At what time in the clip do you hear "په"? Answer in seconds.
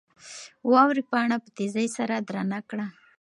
1.43-1.49